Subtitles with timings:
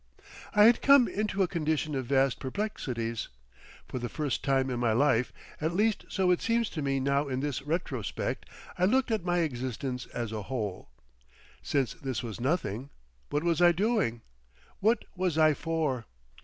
[0.55, 3.27] I had come into a condition of vast perplexities.
[3.87, 5.31] For the first time in my life,
[5.61, 8.47] at least so it seems to me now in this retrospect,
[8.79, 10.89] I looked at my existence as a whole.
[11.61, 12.89] Since this was nothing,
[13.29, 14.21] what was I doing?
[14.79, 16.07] What was I for?